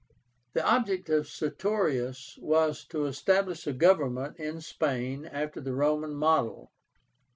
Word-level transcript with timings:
The 0.53 0.65
object 0.67 1.09
of 1.11 1.27
Sertorius 1.27 2.35
was 2.41 2.85
to 2.85 3.05
establish 3.05 3.67
a 3.67 3.71
government 3.71 4.37
in 4.39 4.59
Spain 4.59 5.27
after 5.27 5.61
the 5.61 5.75
Roman 5.75 6.15
model. 6.15 6.71